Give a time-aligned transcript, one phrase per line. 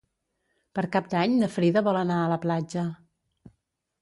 [0.79, 2.87] Per Cap d'Any na Frida vol anar a la platja.